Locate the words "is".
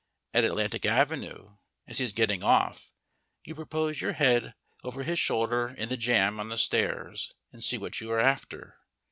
2.05-2.11